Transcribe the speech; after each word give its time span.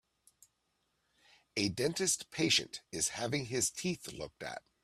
A 1.55 1.69
dentist 1.69 2.31
patient 2.31 2.81
is 2.91 3.09
having 3.09 3.45
his 3.45 3.69
teeth 3.69 4.11
looked 4.11 4.41
at 4.41 4.63